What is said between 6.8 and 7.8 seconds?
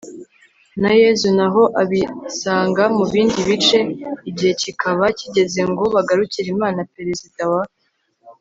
perezida wa